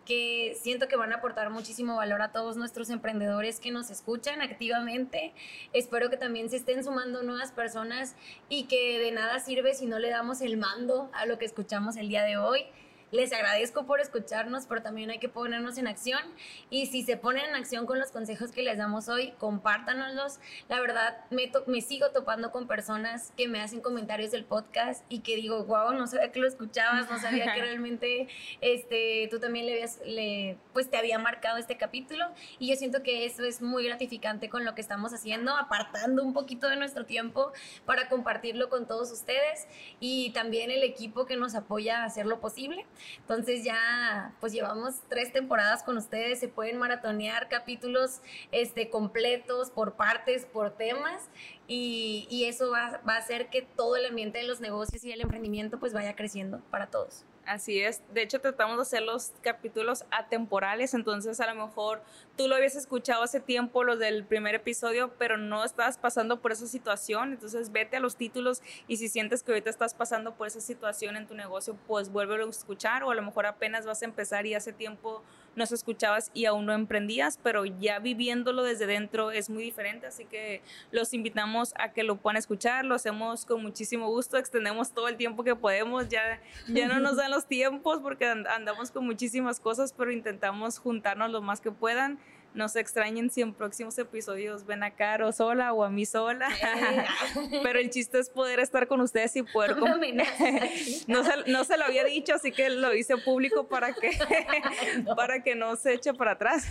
[0.09, 4.41] que siento que van a aportar muchísimo valor a todos nuestros emprendedores que nos escuchan
[4.41, 5.35] activamente.
[5.75, 8.17] Espero que también se estén sumando nuevas personas
[8.49, 11.99] y que de nada sirve si no le damos el mando a lo que escuchamos
[11.99, 12.65] el día de hoy.
[13.11, 16.21] Les agradezco por escucharnos, pero también hay que ponernos en acción.
[16.69, 20.41] Y si se ponen en acción con los consejos que les damos hoy, compártanoslos.
[20.69, 25.21] La verdad, me, me sigo topando con personas que me hacen comentarios del podcast y
[25.21, 28.29] que digo, wow, no sabía que lo escuchabas, no sabía que realmente
[28.61, 32.27] este, tú también le habías, le, pues te había marcado este capítulo.
[32.59, 36.35] Y yo siento que eso es muy gratificante con lo que estamos haciendo, apartando un
[36.35, 37.53] poquito de nuestro tiempo
[37.87, 39.67] para compartirlo con todos ustedes
[40.01, 42.87] y también el equipo que nos apoya a hacerlo posible.
[43.19, 48.21] Entonces ya pues llevamos tres temporadas con ustedes, se pueden maratonear capítulos
[48.53, 51.29] este, completos por partes, por temas
[51.67, 55.13] y, y eso va, va a hacer que todo el ambiente de los negocios y
[55.13, 57.25] el emprendimiento pues vaya creciendo para todos.
[57.49, 58.03] Así es.
[58.13, 62.03] De hecho, tratamos de hacer los capítulos atemporales, entonces a lo mejor
[62.37, 66.53] tú lo habías escuchado hace tiempo, los del primer episodio, pero no estabas pasando por
[66.53, 70.47] esa situación, entonces vete a los títulos y si sientes que ahorita estás pasando por
[70.47, 74.03] esa situación en tu negocio, pues vuélvelo a escuchar o a lo mejor apenas vas
[74.03, 75.23] a empezar y hace tiempo
[75.57, 80.25] nos escuchabas y aún no emprendías, pero ya viviéndolo desde dentro es muy diferente, así
[80.25, 85.09] que los invitamos a que lo puedan escuchar, lo hacemos con muchísimo gusto, extendemos todo
[85.09, 89.61] el tiempo que podemos, ya, ya no nos dan los tiempos porque andamos con muchísimas
[89.61, 92.19] cosas, pero intentamos juntarnos lo más que puedan
[92.55, 96.49] no se extrañen si en próximos episodios ven a Caro sola o a mí sola.
[97.63, 99.77] Pero el chiste es poder estar con ustedes y poder...
[101.07, 104.11] no, se, no se lo había dicho, así que lo hice público para que,
[105.05, 105.15] no.
[105.15, 106.67] para que no se eche para atrás.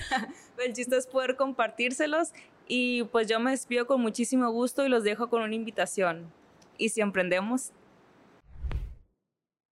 [0.57, 2.31] el chiste es poder compartírselos
[2.67, 6.31] y pues yo me despido con muchísimo gusto y los dejo con una invitación.
[6.77, 7.71] Y si emprendemos,